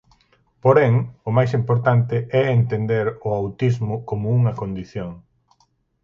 [0.63, 0.93] Porén,
[1.27, 5.11] o máis importante é entender o autismo como unha condición.